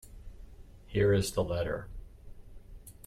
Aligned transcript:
Here 0.87 1.13
is 1.13 1.31
the 1.33 1.43
letter. 1.43 1.87